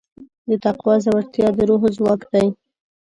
د 0.47 0.49
تقوی 0.65 0.95
زړورتیا 1.05 1.47
د 1.57 1.59
روح 1.69 1.81
ځواک 1.97 2.21
دی. 2.31 2.47